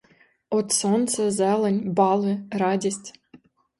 [0.49, 3.19] От сонце, зелень, бали, радість.